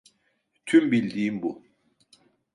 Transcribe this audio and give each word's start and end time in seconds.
Tüm 0.65 0.91
bildiğim 0.91 1.41
bu. 1.41 1.63